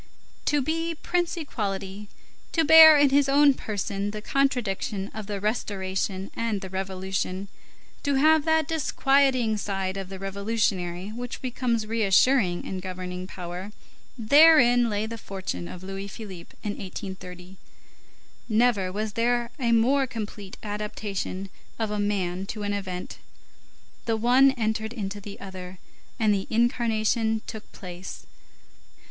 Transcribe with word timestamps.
To 0.45 0.63
be 0.63 0.95
Prince 0.95 1.37
Equality, 1.37 2.09
to 2.53 2.65
bear 2.65 2.97
in 2.97 3.11
his 3.11 3.29
own 3.29 3.53
person 3.53 4.09
the 4.09 4.19
contradiction 4.23 5.09
of 5.13 5.27
the 5.27 5.39
Restoration 5.39 6.31
and 6.35 6.61
the 6.61 6.71
Revolution, 6.71 7.49
to 8.01 8.15
have 8.15 8.43
that 8.45 8.67
disquieting 8.67 9.57
side 9.57 9.97
of 9.97 10.09
the 10.09 10.17
revolutionary 10.17 11.09
which 11.09 11.39
becomes 11.39 11.85
reassuring 11.85 12.65
in 12.65 12.79
governing 12.79 13.27
power, 13.27 13.73
therein 14.17 14.89
lay 14.89 15.05
the 15.05 15.19
fortune 15.19 15.67
of 15.67 15.83
Louis 15.83 16.07
Philippe 16.07 16.55
in 16.63 16.71
1830; 16.79 17.57
never 18.49 18.91
was 18.91 19.13
there 19.13 19.51
a 19.59 19.71
more 19.71 20.07
complete 20.07 20.57
adaptation 20.63 21.47
of 21.77 21.91
a 21.91 21.99
man 21.99 22.47
to 22.47 22.63
an 22.63 22.73
event; 22.73 23.19
the 24.05 24.17
one 24.17 24.49
entered 24.53 24.93
into 24.93 25.21
the 25.21 25.39
other, 25.39 25.77
and 26.17 26.33
the 26.33 26.47
incarnation 26.49 27.43
took 27.45 27.71
place. 27.71 28.25